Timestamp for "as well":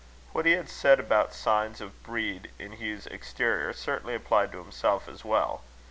5.07-5.61